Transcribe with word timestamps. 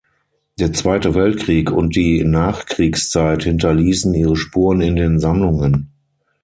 Der 0.57 0.73
Zweite 0.73 1.13
Weltkrieg 1.13 1.69
und 1.69 1.95
die 1.95 2.23
Nachkriegszeit 2.23 3.43
hinterließen 3.43 4.15
ihre 4.15 4.35
Spuren 4.35 4.81
in 4.81 4.95
den 4.95 5.19
Sammlungen. 5.19 5.91